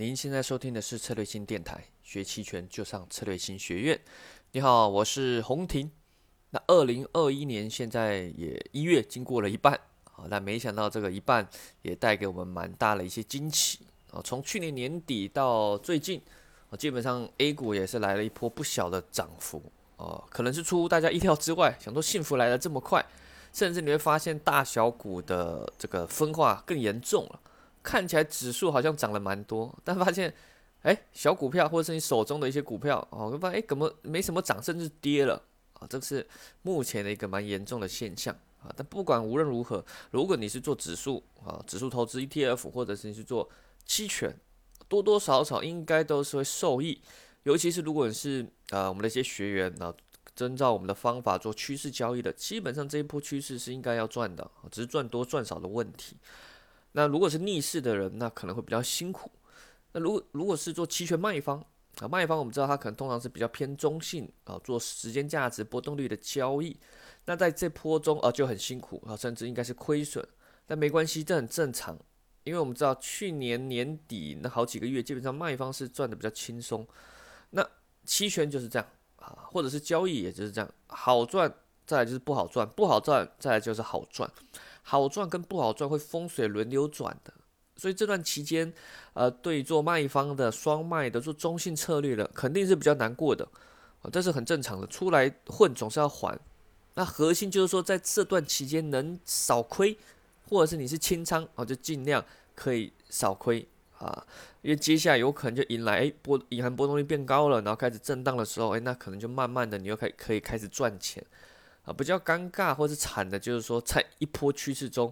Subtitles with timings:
[0.00, 4.00] 您现在收听的是策略性电台，学期权就上策略性学院。
[4.52, 5.90] 你好，我是洪婷。
[6.50, 9.74] 那二零二一年现在也一月经过了一半
[10.14, 11.44] 啊，但没想到这个一半
[11.82, 13.80] 也带给我们蛮大的一些惊喜
[14.12, 14.22] 啊。
[14.22, 16.22] 从去年年底到最近
[16.70, 19.60] 啊，基本上 A 股也是来了一波不小的涨幅
[19.96, 23.04] 啊，可能是出乎大家意料之外，想说幸福来的这么快，
[23.52, 27.40] 甚至你会发现大小股的这个分化更严重了。
[27.82, 30.32] 看起来指数好像涨了蛮多，但发现，
[30.82, 35.42] 哎，小股票或者是你手中的一些股票，哦，发现哎，怎么没什么涨，甚至跌了
[35.74, 35.86] 啊？
[35.88, 36.26] 这是
[36.62, 38.72] 目前的一个蛮严重的现象啊。
[38.76, 43.48] 但不管无论如何，如果你是做指数啊，指数投资 ETF，或者是你是做
[43.84, 44.36] 期权，
[44.88, 47.00] 多多少少应该都是会受益。
[47.44, 49.94] 尤其是如果你是呃我们的一些学员啊，
[50.36, 56.16] 遵照我们的方法做趋势交易的，基本上这一波趋势是应该要赚的，只是赚多赚少的问题。
[56.98, 59.30] 那如果是逆势的人，那可能会比较辛苦。
[59.92, 61.64] 那如果如果是做期权卖方
[62.00, 66.76] 啊，卖方我们知道它可能通常是比较偏中性啊，做时间价值波动率的交易。
[67.26, 70.26] 那在这波中啊就很辛苦啊，甚至应该是亏损。
[70.66, 71.96] 但没关系，这很正常，
[72.42, 76.84] 因为我们知道去年年底那好几个月，基本上卖方是赚的比较轻松。
[77.50, 77.64] 那
[78.04, 81.54] 期权就是这样啊，或者是交易也就是这样，好赚，
[81.86, 84.28] 再来就是不好赚，不好赚，再来就是好赚。
[84.90, 87.30] 好赚跟不好赚会风水轮流转的，
[87.76, 88.72] 所以这段期间，
[89.12, 93.46] 呃，对做卖方的双卖的做中性策略的，肯定是比较难过的，
[94.00, 94.86] 啊，这是很正常的。
[94.86, 96.38] 出来混总是要还，
[96.94, 99.98] 那核心就是说，在这段期间能少亏，
[100.48, 104.26] 或者是你是清仓啊，就尽量可以少亏啊，
[104.62, 111.22] 因为接下来有可能就迎来哎波隐含波动率变高了，然后开始震荡的时候，哎，那可能就慢慢的你又可以可以开始赚钱。
[111.88, 115.10] 啊，比较尴尬或者惨的，就是说在一波趋势中，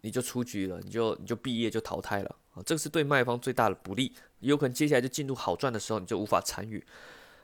[0.00, 6.84] 你就出局了，你就你就毕业就淘汰了啊，这个是对卖方最大的不利，有可能接下来就进入好赚的时候，你就无法参与。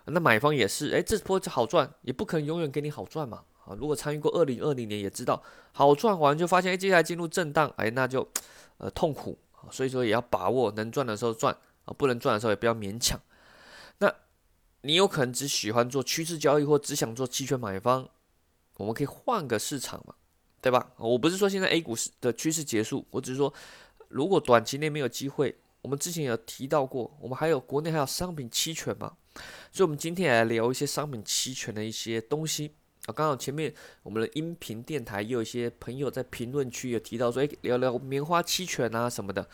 [0.06, 3.76] 那买方也是，哎，这波好赚，也不可能永远给你好赚嘛啊。
[3.78, 8.28] 如果参与过二零二零年，也知道好赚完就发现，哎，接下来进入震荡，哎，那就
[8.78, 9.38] 呃痛苦。
[9.70, 13.20] 所以说也要把握能赚的时候赚啊，不能赚的时候也不要勉强。
[13.98, 14.12] 那
[14.80, 18.08] 你有可能只喜欢做趋势交易，或只想做期权买方。
[18.80, 20.14] 我们可以换个市场嘛，
[20.62, 20.90] 对吧？
[20.96, 23.52] 我不是说现在 A 股市的趋势结束，我只是说，
[24.08, 29.12] 如果短期内没有机会，我们之前有提到过，我们还有国内还有商品期权嘛，
[29.70, 32.72] 所以，我们今天也来聊一些商品期权的一些东西
[33.04, 33.12] 啊。
[33.12, 33.70] 刚好前面
[34.02, 39.46] 我们的音频电台也有一些朋友在评论区有提到说，哎，聊聊棉花期权啊什么的，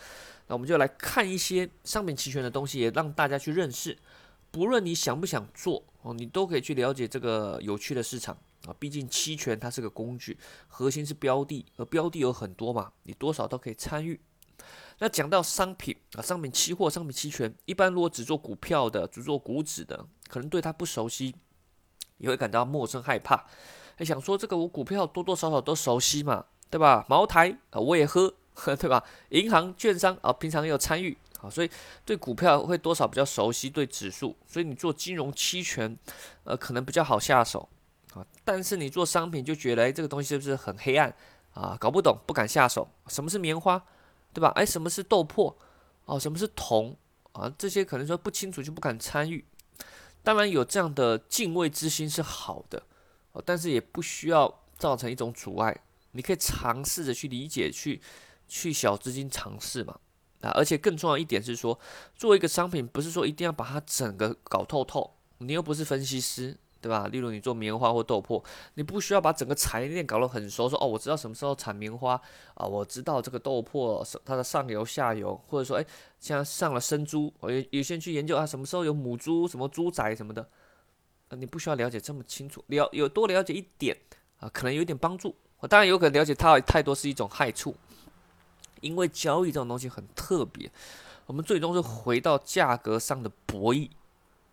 [0.47, 3.97] 那我们就来看一些商品期权的东西，也让大家去认识。
[4.51, 8.37] 不论你想不想做哦，你都可以去了解这个有趣的市场。
[8.67, 14.19] 啊，毕竟期权它是个工具，核心是标的，而标的有很多嘛，你多少都可以参与。
[14.99, 21.33] 那讲到商品啊，商品期货、商品期权，一般如果只做股票的、只做股指的，可能对它不熟悉，
[22.17, 23.45] 也会感到陌生害怕。
[23.95, 27.05] 还想说这个我股票多多少少都熟悉嘛，对吧？
[27.07, 28.33] 茅台啊我也喝，
[28.75, 29.03] 对吧？
[29.29, 31.69] 银行、券商啊平常也有参与啊，所以
[32.03, 35.95] 对股票会多少比较熟悉，对指数，所以你做金融期权，
[36.43, 37.69] 呃，可能比较好下手。
[38.43, 41.13] 但是你做商品就觉得，哎，这个东西是不是很黑暗
[41.53, 41.77] 啊？
[41.79, 42.87] 搞不懂，不敢下手。
[43.07, 43.83] 什么是棉花，
[44.33, 44.49] 对吧？
[44.55, 45.55] 哎，什么是豆粕？
[46.05, 46.95] 哦，什么是铜
[47.33, 47.51] 啊？
[47.57, 49.43] 这些可能说不清楚就不敢参与。
[50.23, 52.83] 当然有这样的敬畏之心是好的，
[53.31, 55.77] 哦，但是也不需要造成一种阻碍。
[56.11, 58.01] 你可以尝试着去理解，去
[58.47, 59.99] 去小资金尝试嘛。
[60.41, 61.79] 啊，而且更重要一点是说，
[62.15, 66.57] 做一个商品不是说一定要把它整个搞透透，你又不是分析师。
[66.79, 67.07] 对吧？
[67.07, 68.43] 例如你做棉花或豆粕，
[68.75, 72.19] 你不需要把整个产业链搞得很熟，说哦，我知道什么时候产棉花
[72.53, 75.85] 啊，我知道这个豆粕它的上游、下游，或者说哎，
[76.19, 80.41] 像上了生猪，我有有些人去研究啊，什么时候有母猪、什么猪仔什么的，
[81.29, 83.97] 啊，你不需要了解这么清楚，了有多了解一点
[84.39, 85.35] 啊，可能有点帮助。
[85.59, 87.75] 我当然有可能了解它太多是一种害处，
[88.81, 90.71] 因为交易这种东西很特别，
[91.25, 93.89] 我们最终是回到价格上的博弈。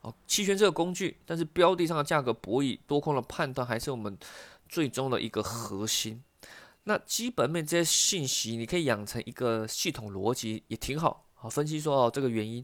[0.05, 4.17] 哦，期权这个工具，但是标的上的价格博弈、多空的判断，还是我们
[4.69, 6.23] 最终的一个核心。
[6.83, 11.25] 那基本面这些信息，你可以养成一个系统逻辑，也挺好。
[11.33, 12.63] 好，分析说哦这个原因，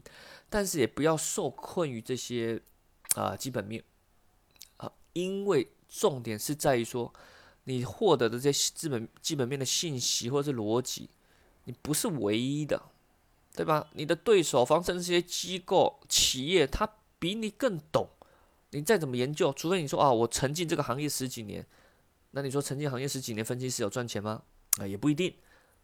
[0.51, 2.61] 但是也不要受困于这些
[3.15, 3.83] 啊基本面
[4.77, 7.11] 啊，因为重点是在于说，
[7.63, 11.09] 你获得的这些资本基本面的信息或者是逻辑，
[11.63, 12.79] 你不是唯一的，
[13.55, 13.87] 对吧？
[13.93, 16.87] 你的对手方甚至这些机构、企业，它
[17.21, 18.07] 比你更懂，
[18.71, 21.63] 你再怎么研究，除非你说啊，我沉浸这个行业十几年，
[22.31, 24.41] 那你说沉浸行业十几年，分析师有赚钱吗？
[24.79, 25.31] 啊，也不一定。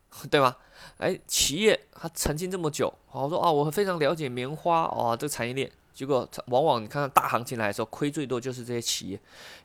[0.32, 0.56] 对吗？
[0.98, 5.72] 哎，企业它沉浸这么久，我说啊，我非常了解棉花哦，这个产业链。
[5.94, 9.20] 结果往往你看到大行情来的时候，亏最多就是这些企业，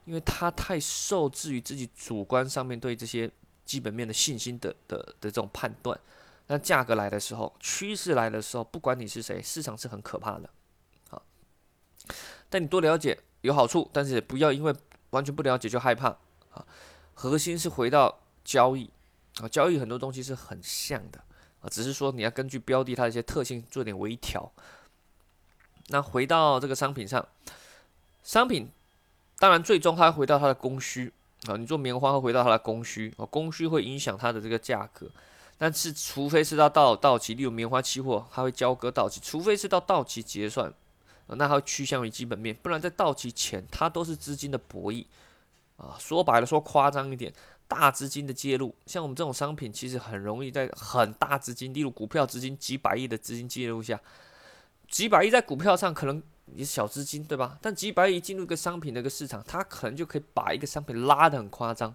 [0.04, 3.30] 因为它太受制于自己主观上面对这些
[3.64, 5.98] 基本面的信心的的的这种判断。
[6.48, 10.50] 那价格来的时候，趋势来的时候，不管你是谁，市场是很可怕的。
[12.48, 14.74] 但你多了解有好处，但是也不要因为
[15.10, 16.08] 完全不了解就害怕
[16.50, 16.64] 啊。
[17.14, 18.90] 核心是回到交易
[19.40, 21.20] 啊，交易很多东西是很像的
[21.60, 24.50] 啊，只是说你要根据标的它的一些特性做点微调。
[25.88, 27.26] 那回到这个商品上，
[28.22, 28.70] 商品
[29.38, 31.12] 当然最终它回到它的供需
[31.46, 35.10] 啊，你做棉花会回到它的供需啊，供需会影响它的这个价格。
[35.58, 40.72] 但是除非是到到到期，例如棉花期货，它会交割到期，除非是到到期结算，
[41.28, 45.06] 那它趋向于基本面，不然在到期前它都是资金的博弈
[45.76, 45.96] 啊。
[45.98, 47.32] 说白了，说夸张一点，
[47.66, 54.00] 大资金的介入，像我们这种商品，其实很容易在很大资金，例如股票资金几百亿的资金介入下。
[54.88, 56.22] 几百亿在股票上可能
[56.54, 57.56] 也是小资金，对吧？
[57.62, 61.94] 但几百亿进入一个商品的一个市场，它可能就可以把一个商品拉得很夸张，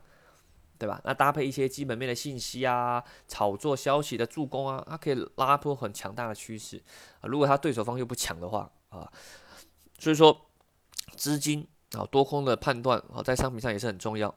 [0.79, 0.99] 对吧？
[1.03, 6.81] 那搭配一些基本面的信息啊、炒作消息的助攻啊，它可以拉破很强大的趋势
[7.21, 7.27] 啊。
[7.27, 9.11] 如果它对手方又不强的话啊，
[9.99, 10.49] 所以说
[11.15, 14.29] 资金啊多空的判断啊，在商品上也是很重要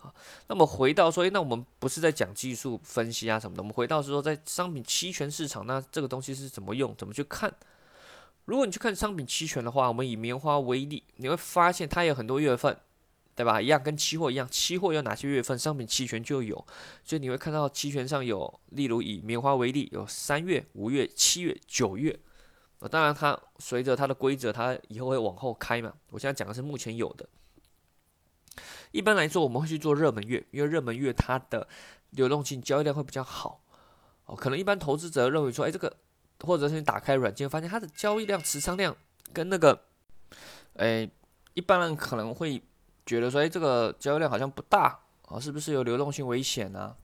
[0.00, 0.14] 啊。
[0.48, 7.52] 那么回到说，诶，那我们不是在讲技术分析啊什么的，我们回到说，在商品期权市场，那这个东西是怎么用，怎么去看？
[8.44, 12.78] 如果你去看商品期权的话，我们以棉花为例，你会发现它有很多月份，
[13.34, 13.60] 对吧？
[13.60, 16.64] 一样跟期货一样，期货有哪些月份，商品期权就有。
[17.02, 22.16] 所以你会看到期权上有，例如以棉花为例，有三月、五月、七月、九月。
[22.88, 25.92] 当然它随着它的规则，它以后会往后开嘛。
[26.10, 27.28] 我现在讲的是目前有的。
[28.92, 31.68] 一般来说，我们会去做热门月，因为热门月它的
[32.10, 33.60] 流动性、交易量会比较好。
[34.26, 35.96] 哦，可能一般投资者认为说，哎，这个。
[36.40, 38.94] 或者是你打开软件，发现它的交易量、持仓量
[39.32, 39.84] 跟那个，
[40.74, 41.10] 诶，
[41.54, 42.62] 一般人可能会
[43.06, 46.94] 觉得说，哎，这个交易量好像不大啊，是不是有流动性危险呢？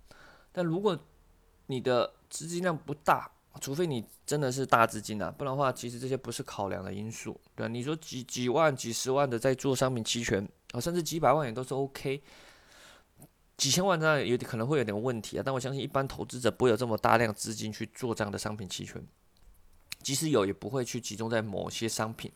[0.53, 0.99] 但如果
[1.69, 7.39] 你的资金量不大，除非你真的是大资金啊，不然的话，其实这些不是考量的因素。
[7.55, 12.23] 对吧，你说几几万、几十万的在做商品期权啊，甚至几百万也都是 OK。
[13.59, 19.05] 几千万这样有可能会有点问题啊，但我相信一般投资者不会有这么大量资金去做这样的商品期权。
[20.03, 22.33] 即使有，也不会去集中在某些商品。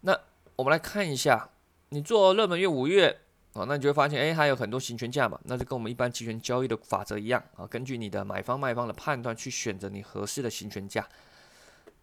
[0.00, 0.18] 那
[0.56, 1.48] 我们来看一下，
[1.88, 3.20] 你做热门月五月
[3.58, 11.06] 啊，那你就会发现，哎，还有很多行权价嘛，那就跟我们一般期权交易的法则一样啊，根据你的买方卖方的判断去选择你合适的行权价。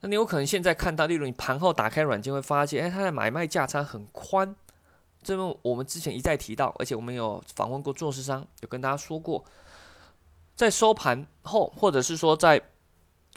[0.02, 4.56] 那你有可能现在看到，例如你盘后打开软件会发现，哎，它的买卖价差很宽。
[5.22, 9.46] 这个我们之前一再提到，而且我们有访问过做市商，有跟大家说过，
[10.56, 12.62] 在收盘后，或者是说在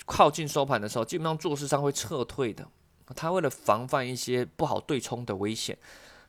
[0.04, 2.66] 靠近收盘的时候，基本上做市商会撤退的。
[3.14, 5.78] 他为了防范一些不好对冲的危险，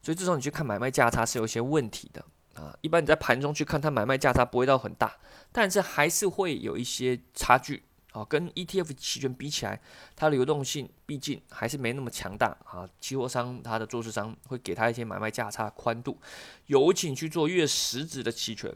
[0.07, 2.23] 所以这时候你去看买卖价差是有一些问题的
[2.53, 2.73] 啊。
[2.79, 5.13] 一般你在盘中去看它买卖价差不会到很大，
[5.51, 7.83] 但是还是会有一些差距
[8.13, 8.23] 啊。
[8.23, 9.81] 跟 ETF 期权比起来，
[10.15, 12.87] 它的流动性毕竟还是没那么强大啊。
[13.01, 16.17] 期货商它的做市商会给他一些买卖价差宽度，
[16.67, 18.73] 尤其去做越实质的期权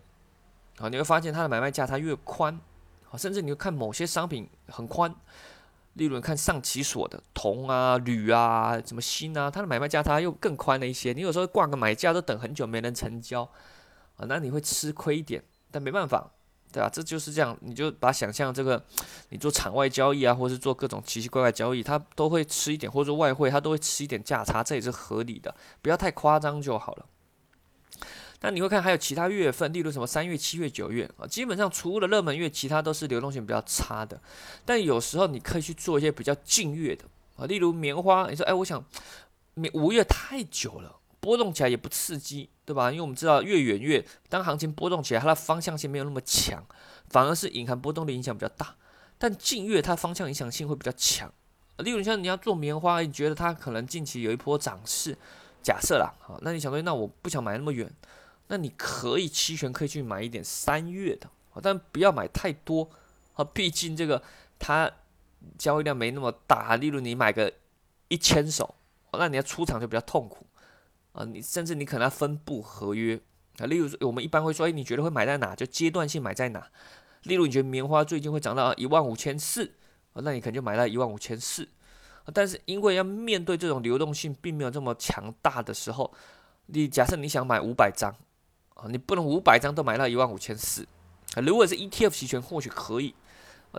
[0.79, 2.59] 啊，你会发现它的买卖价差越宽。
[3.09, 5.13] 啊，甚至你会看某些商品很宽，
[5.93, 11.13] 例如看上期所的铜啊、铝啊、什么锌啊，它的买卖价差又更宽了一些。
[11.13, 13.43] 你有时候挂个买价都等很久没人成交，
[14.17, 15.43] 啊，那你会吃亏一点。
[15.73, 16.29] 但没办法，
[16.69, 16.89] 对吧？
[16.91, 18.83] 这就是这样，你就把想象这个，
[19.29, 27.05] 你做场外交易啊，或是做各种奇奇怪怪交易，它都会吃一点，或者说外汇它都会吃一点价差，这也是合理的，不要太夸张就好了。
[28.43, 34.19] 那你会看还有其他月份，例如什么三月、七月、九月啊，基本上除了热门月，其他都是流动性比较差的。
[34.65, 37.05] 但有时候你可以去做一些比较近月的
[37.37, 38.83] 啊，例如棉花，你说哎，我想
[39.73, 42.89] 五月太久了，波动起来也不刺激，对吧？
[42.89, 46.65] 因为我们知道越远越当行情波动起来，它的方向性没有那么强，
[47.09, 48.75] 反而是隐含波动的影响比较大。
[49.19, 51.31] 但近月它方向影响性会比较强。
[51.77, 55.15] 例如像你要做棉花，你觉得它可能近期有一波涨势，
[55.61, 57.87] 假设啦，好，那你想说，那我不想买那么远。
[58.51, 61.29] 那你可以期权可以去买一点三月的，
[61.61, 62.89] 但不要买太多
[63.35, 64.21] 啊，毕竟这个
[64.59, 64.91] 它
[65.57, 66.75] 交易量没那么大。
[66.75, 67.53] 例如你买个
[68.09, 68.75] 一千手，
[69.13, 70.45] 那你要出场就比较痛苦
[71.13, 71.23] 啊。
[71.23, 73.17] 你甚至你可能要分布合约
[73.59, 73.65] 啊。
[73.67, 75.55] 例如我们一般会说，哎，你觉得会买在哪？
[75.55, 76.67] 就阶段性买在哪？
[77.23, 79.71] 例如你觉得棉花最近会涨到一万五千四，
[80.15, 81.69] 那你可能就买到一万五千四。
[82.33, 86.13] 但是因为要面对这种流动性并没有这么强大的时候，
[86.65, 88.13] 你假设你想买五百张。
[88.89, 90.87] 你不能五百张都买到一万五千四，
[91.35, 93.13] 啊，如果是 ETF 期权，或许可以，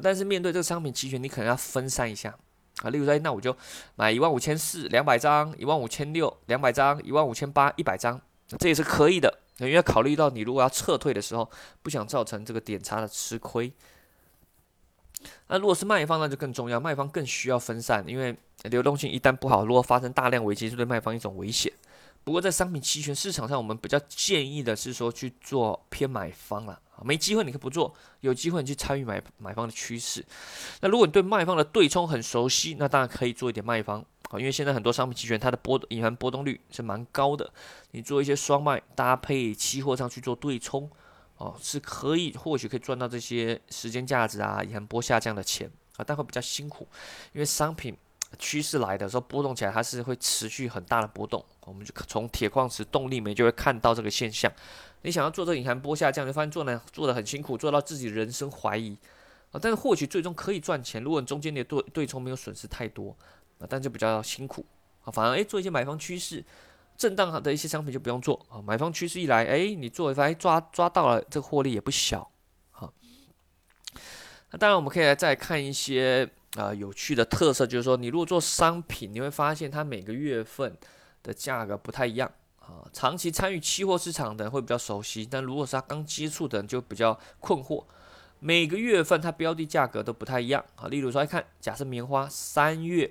[0.02, 2.34] 但是面对这个商品期权，你可能要分散一下
[2.82, 2.90] 啊。
[2.90, 3.56] 例如说，那我就
[3.96, 8.20] 买一万五千四两百张，一万五千六两百张，一万五千八一百张，
[8.58, 9.38] 这也是可以的。
[9.58, 11.48] 因为考虑到你如果要撤退的时候，
[11.82, 13.72] 不想造成这个点差的吃亏。
[15.48, 21.72] 那如果是卖方，那就更重要，卖方更需要分散，因为流动性一旦不好，如果发生大量危机，是对卖方一种危险。
[22.24, 30.24] 不过在商品期权市场上，我们比较建议的是说去做偏买方了，没机会你可以不做，有机会你去参与买买方的趋势。
[30.80, 37.52] 那如果你对卖方的对冲很熟悉，那当然可以做一点卖方啊，因为现在很多商品期权它的波隐含波动率是蛮高的，
[37.90, 40.88] 你做一些双卖搭配期货上去做对冲
[41.38, 46.86] 哦，是可以或许可以赚到这些时间价值啊，隐含波下降的钱啊，但会比较辛苦，
[47.32, 47.96] 因为商品。
[48.38, 51.44] 趋势来的时候波动起来，它是会持续很大的波动。
[51.60, 54.50] 我们就从铁矿石动力煤就会看到这个现象。
[55.02, 58.96] 你想要做这个隐含波下降，就发现做呢做的很辛苦，做到自己人生怀疑
[59.50, 59.60] 啊。
[59.60, 63.16] 但是或许最终可以赚钱，如果你中间的对对冲没有损失太多
[63.58, 64.64] 啊，但就比较辛苦
[65.04, 65.10] 啊。
[65.10, 66.44] 反而诶，做一些买方趋势
[66.96, 68.62] 震荡的一些商品就不用做啊。
[68.62, 72.30] 买方趋势一来，诶，你做一发抓抓到了，这个获利也不小
[72.72, 72.90] 啊。
[74.50, 76.28] 那当然我们可以来再看一些。
[76.56, 80.76] 啊，有趣的特色就是说，你如果做商品，你会发现它每个月份
[81.22, 82.84] 的价格不太一样啊。
[82.92, 87.84] 长期参与期货市场的人会比较熟悉，但如果是他刚接触的人就比较困惑。
[88.44, 90.88] 每个月份它标的价格都不太一样啊。
[90.88, 93.08] 例如说，来看，假设棉花三月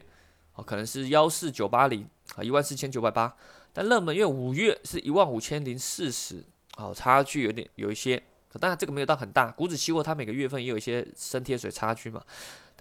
[0.52, 2.06] 啊，可能是幺四九八零
[2.36, 3.34] 啊，一万四千九百八，
[3.72, 6.44] 但热门月五月是一万五千零四十
[6.76, 8.22] 啊，差距有点有一些，
[8.60, 9.50] 当然这个没有到很大。
[9.52, 12.22] 股指期货它每个月份也有一些升贴水差距嘛。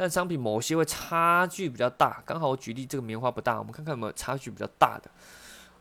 [0.00, 5.11] 但商品某些会差距比较大，刚好我举例这个棉花不大，我们看看有没有差距比较大的。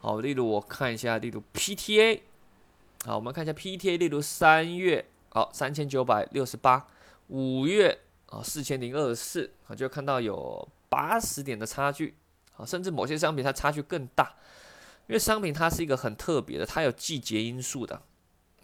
[0.02, 2.20] 好，例如我看一下，例如 PTA，
[3.06, 6.86] 好，我们看一下 PTA，例如三月，好，三千九百六十八，
[7.28, 12.14] 五月啊四千零二十四，啊，就看到有八十点的差距，
[12.58, 14.36] 啊，甚至某些商品它差距更大，
[15.08, 17.96] 因为商品它是一个很特别的，它有季节因素的，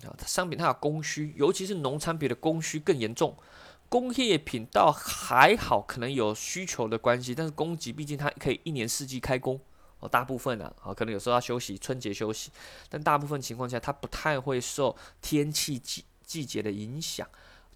[0.03, 3.37] 啊，商品它有供需，尤其是农产品的供需更严重。
[3.87, 9.59] 工业品倒还好，可能有需求的关系，但是供给毕竟它可以一年四季开工
[9.99, 12.51] 哦，大部分呢啊，可能有时候要休息，春节休息，
[12.89, 17.25] 但大部分情况下它不太会受天气季季节的影响，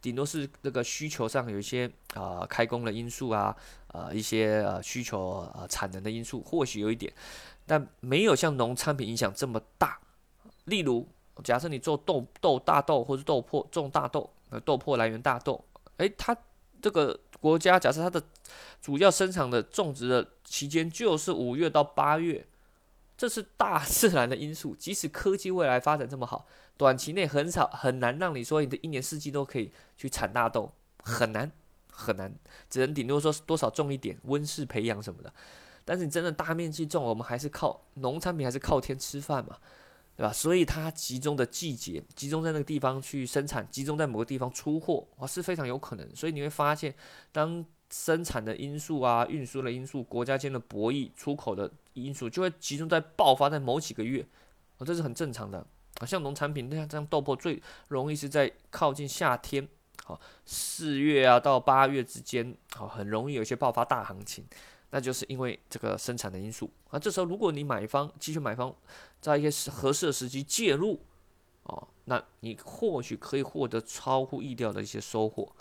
[0.01, 3.55] 顶多是这个需求上有一些啊开工的因素啊，
[3.87, 7.13] 呃一些呃需求呃产能的因素或许有一点，
[7.65, 9.99] 但没有像农产品影响这么大。
[10.65, 11.07] 例如，
[11.43, 15.63] 假设你做豆豆大豆或者豆粕种大豆，呃豆粕来源大豆。
[15.99, 16.35] 诶，它
[16.81, 18.21] 这个国家假设它的
[18.81, 22.45] 主要生产的种植的期间就是五月到八月，
[23.17, 24.75] 这是大 自然的因素。
[24.75, 26.45] 即使科技未来发展这么好，
[26.77, 30.71] 短期内很少很难让你说你的一年四季都可以去产大豆，
[31.03, 31.51] 很难
[31.91, 32.33] 很难，
[32.69, 35.33] 只能顶多说多少种一点温室培养什么的。
[35.83, 39.57] 但是你真的大面积种，我们还是靠农产品，还是靠天吃饭嘛。
[40.19, 40.33] 对吧？
[40.33, 46.05] 所以它集中的季节，集中在那个地方去生产，集中在某个地方出货，啊，是非常有可能。
[46.13, 46.93] 所以你会发现，
[47.31, 54.27] 当生产的因素啊、运输的因素、国家间的博弈、出口的因素，就会集中在爆发在某几个月，
[54.77, 55.65] 啊，这是很正常的。
[56.01, 59.65] 啊，像农产品，那像这样豆粕最容易是在靠近夏天，
[60.03, 64.45] 好，四月啊到八月之间，好，很容易有一些爆发大行情。
[64.91, 68.75] 那就是因为这个生产的因素啊，这时候如果你买方继续买方，
[69.21, 70.99] 在一些合适的时机介入，
[71.63, 75.55] 哦，那你或许可以获得超乎意料的一些收获，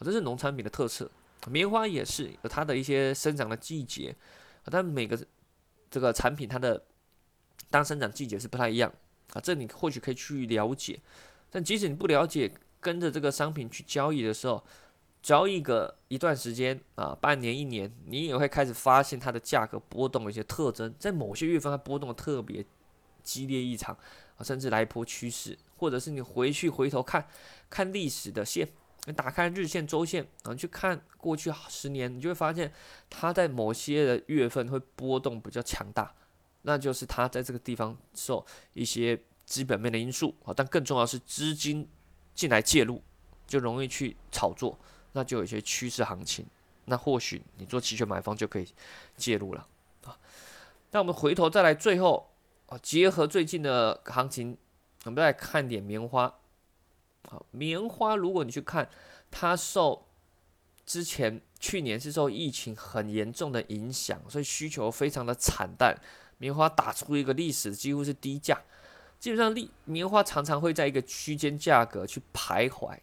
[0.00, 1.10] 这是农产品的特色。
[1.46, 4.16] 棉花也是有它的一些生长的季节，
[4.64, 5.18] 但每个
[5.90, 6.82] 这个产品它的
[7.70, 8.90] 当生长季节是不太一样
[9.34, 10.98] 啊，这你或许可以去了解，
[11.50, 14.64] 但即使你不了解，跟着这个商品去交易的时候。
[15.22, 22.64] 交易个一段时间啊，半年一年，你也会开始发现它的价格波动的一些特征，在某些月份它波动的特别
[23.22, 23.94] 激烈异常
[24.36, 27.26] 啊，甚至来一波趋势，或者是你回去回头看
[27.68, 28.66] 看历史的线，
[29.04, 32.72] 你打开日线、周线啊，去看过去十年，你就会发现
[33.10, 36.14] 它在某些的月份会波动比较强大，
[36.62, 41.86] 那就是它在这个地方受一些基本面的因素啊，但更重要是资金
[42.34, 43.02] 进来介入，
[43.46, 44.78] 就容易去炒作。
[45.12, 46.46] 那就有一些趋势行情，
[46.84, 48.68] 那或许你做期权买方就可以
[49.16, 49.66] 介入了
[50.04, 50.16] 啊。
[50.92, 52.30] 那我们回头再来最后
[52.66, 54.56] 啊，结合最近的行情，
[55.04, 56.32] 我们再来看点棉花。
[57.28, 58.88] 好，棉花如果你去看，
[59.30, 60.06] 它受
[60.86, 66.00] 之前去年是受疫情很严重的影响，所以需求非常的惨淡，
[66.38, 68.60] 棉花打出一个历史几乎是低价，
[69.18, 72.98] 基本上利棉花常常会在一个区间价格去徘徊。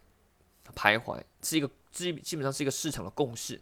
[0.76, 1.70] 徘徊，是一个
[2.06, 3.62] 基基本上是一个市场的共识。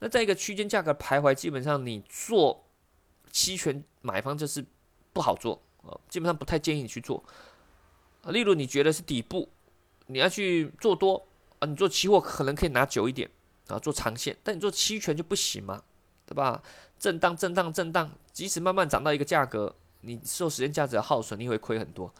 [0.00, 2.64] 那在一个区间价格徘徊，基本上你做
[3.30, 4.64] 期权买方就是
[5.12, 7.22] 不好做啊，基本上不太建议你去做。
[8.26, 9.48] 例如你觉得是底部，
[10.06, 11.26] 你要去做多
[11.58, 13.28] 啊，你做期货可能可以拿久一点
[13.68, 15.82] 啊，做长线，但你做期权就不行嘛，
[16.26, 16.62] 对吧？
[16.98, 22.12] 震荡、震荡、震荡，即使慢慢涨到一个价格，你受时间价值的耗损，你会亏很多。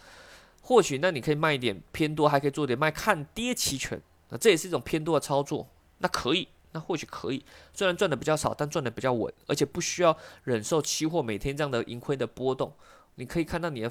[0.62, 4.00] 或许那你可以卖一点偏多，还可以做点卖看跌期权，
[4.30, 5.68] 那这也是一种偏多的操作，
[5.98, 12.72] 那可以，那或许可以，虽然赚的比较少，但赚的比较稳，而且不需要忍受期货每天这样的盈亏的波动。
[13.16, 13.90] 你可以看到你的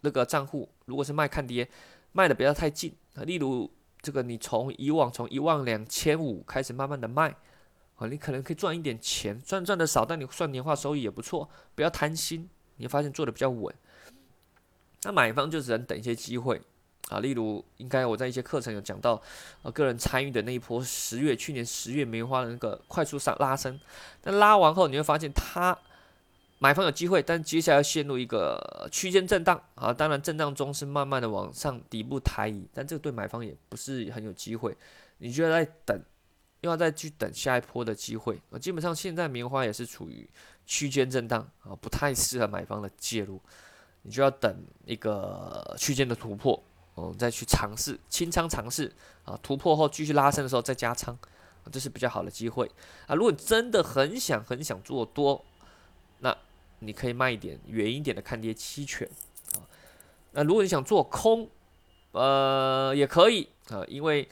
[0.00, 1.68] 那个账户，如果是卖看跌，
[2.12, 2.92] 卖的不要太近。
[3.22, 3.70] 例如
[4.02, 7.36] 这个，你从以往从一万两千五开始慢慢的卖，
[7.96, 11.48] 啊，你可能可以赚一点钱，赚赚的少，但你算年化收益也不错。
[11.74, 12.48] 不要贪心，
[12.78, 13.72] 你发现做的比较稳。
[15.04, 16.60] 那买方就只能等一些机会
[17.08, 19.20] 啊，例如应该我在一些课程有讲到，
[19.62, 23.78] 呃，个人参与的那一波十月，去年十月棉花的那个快速上拉升，
[24.22, 25.76] 那拉完后你会发现它。
[26.60, 29.92] 买方有机会，但接下来陷入一个区间震荡啊！
[29.92, 34.74] 当然，震荡中是慢慢的往上底部抬移，但这个对买方也不是很有机会。
[35.18, 36.00] 你就要在等，
[36.62, 38.58] 又要再去等下一波的机会啊！
[38.58, 40.26] 基本上现在棉花也是处于
[40.64, 43.38] 区间震荡啊，不太适合买方的介入。
[44.00, 46.62] 你就要等一个区间的突破，
[46.94, 48.92] 我们，再去尝试清仓尝试
[49.24, 49.38] 啊！
[49.42, 51.16] 突破后继续拉升的时候再加仓，
[51.72, 52.70] 这是比较好的机会
[53.06, 53.14] 啊！
[53.14, 55.44] 如果你真的很想很想做多，
[56.20, 56.36] 那
[56.78, 59.08] 你可以卖一点远一点的看跌期权
[59.54, 59.66] 啊。
[60.32, 61.48] 那如果你想做空，
[62.12, 64.28] 呃，也可以啊，因为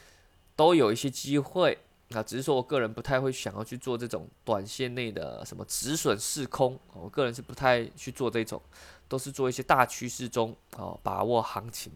[0.55, 1.77] 都有一些机会
[2.11, 2.23] 啊。
[2.23, 8.63] 只是说我个人不太会想要去做这种短线内的什么止损试空，我个人是不太去做这种，
[9.09, 11.93] 都是做一些大趋势中啊把握行情。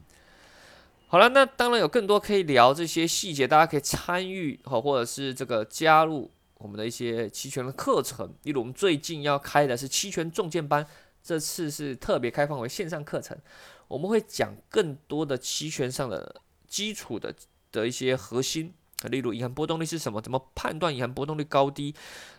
[1.09, 6.31] 好了，那当然有更多可以聊这些细节，大家可以参与好，或者是这个加入。
[6.59, 10.85] 我们的一些期权的课程，例如我们最近要开的是期权重建班，
[11.23, 13.37] 这次是特别开放为线上课程，
[13.89, 17.33] 我们会讲更多的期权上的基础的
[17.71, 18.73] 的一些核心，
[19.11, 21.95] 例如银行波动率是什么，怎么判断银行波动率高低，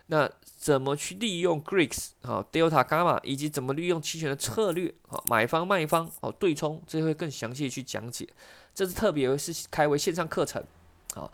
[0.08, 8.28] 那怎么去利用 Greeks 啊 Delta Gamma，以及怎么利用期权的策略啊买方卖方哦对冲，这会更详细去讲解，
[8.78, 10.64] 这是特别是开为线上课程。
[11.14, 11.28] 啊，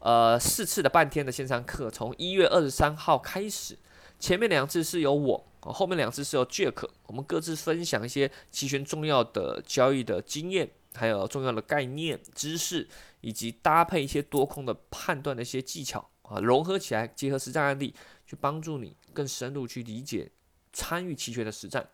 [0.00, 3.78] 呃，四次的半天的线上课，从一月二十三号开始，
[4.18, 12.86] 前面两次是由我，后面两次是由 Jack，我们各自分享一些期权重要的交易的经验，还有重要的概念知识，
[13.22, 17.94] 以及搭配一些多空的判断的一些技巧啊，融合起来，结合实战案例，
[18.26, 20.30] 去帮助你更深入去理解
[20.70, 21.88] 参与期权的实战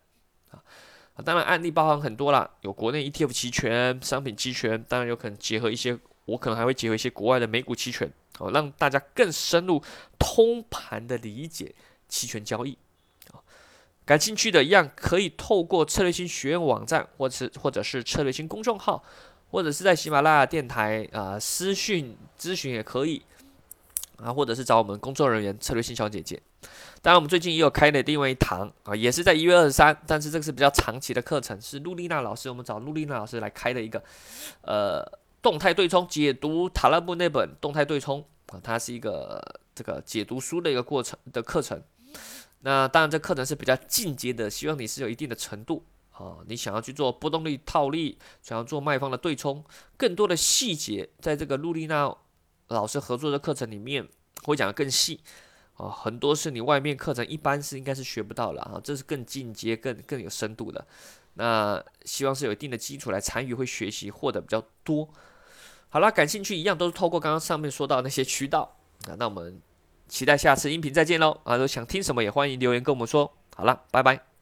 [0.49, 0.61] 啊。
[1.23, 5.97] 当然案例包含很多啦，有国内 ETF 期权、商品期权，当然有可能结合一些。
[6.27, 9.81] 我可能还会结合一些国外的美股期权，哦，让大家更深入
[10.19, 11.73] 通盘的理解
[12.09, 12.77] 期权交易。
[14.03, 19.01] 感兴趣的一样可以透过策略性学院网站，或是或者是策略性公众号，
[19.51, 23.21] 或者是在喜马拉雅电台啊私讯咨询也可以，
[24.17, 26.37] 啊，或者是找我们工作人员策略性小姐姐。
[27.01, 34.03] 当然，我们最近也有开的另外一堂啊，也是在一月二十三，但是这个是比较长期的课程，是陆丽娜老师，我们找陆丽娜老师来开的一个，
[34.61, 35.19] 呃。
[35.39, 39.41] 动态对冲解读塔勒布那本动态对冲啊，它是一个
[39.73, 41.81] 这个解读书的一个过程的课程。
[42.61, 46.37] 那当然，这课程是比较进阶的，希望你是有一定的程度啊。
[46.47, 49.63] 你想要去做波动率套利，想要做卖方的对冲，
[49.95, 52.13] 更多的细节在这个露丽娜
[52.69, 54.05] 老师合作的课程里面
[54.43, 55.21] 会讲的更细
[55.77, 55.89] 啊。
[55.89, 60.85] 很多是你外面课程一般是应该是学不到了啊，这是更进阶、更更有深度的。
[61.35, 65.07] 那希望是有一定的基础来参与，会学习获得比较多。
[65.89, 68.75] 好了，感兴趣一样都是透过刚刚上面说到那些渠道
[69.07, 69.15] 啊。
[69.17, 69.61] 那我们
[70.07, 71.57] 期待下次音频再见喽啊！
[71.57, 73.31] 都想听什么也欢迎留言跟我们说。
[73.55, 74.36] 好了，拜拜。